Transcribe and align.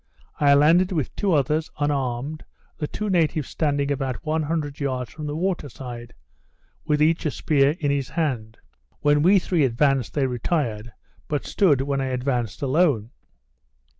I 0.39 0.55
landed 0.55 0.91
with 0.91 1.15
two 1.15 1.31
others, 1.33 1.69
unarmed; 1.77 2.43
the 2.79 2.87
two 2.87 3.07
natives 3.07 3.49
standing 3.49 3.91
about 3.91 4.25
100 4.25 4.79
yards 4.79 5.11
from 5.13 5.27
the 5.27 5.35
water 5.35 5.69
side, 5.69 6.15
with 6.83 7.03
each 7.03 7.27
a 7.27 7.29
spear 7.29 7.75
in 7.79 7.91
his 7.91 8.09
hand. 8.09 8.57
When 9.01 9.21
we 9.21 9.37
three 9.37 9.63
advanced, 9.63 10.15
they 10.15 10.25
retired; 10.25 10.91
but 11.27 11.45
stood 11.45 11.81
when 11.81 12.01
I 12.01 12.05
advanced 12.07 12.63
alone. 12.63 13.11